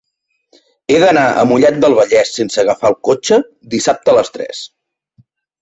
He 0.93 1.01
d'anar 1.03 1.25
a 1.31 1.43
Mollet 1.51 1.77
del 1.83 1.97
Vallès 2.01 2.33
sense 2.39 2.63
agafar 2.63 2.93
el 2.95 2.97
cotxe 3.11 3.41
dissabte 3.75 4.15
a 4.15 4.21
les 4.21 4.37
tres. 4.39 4.65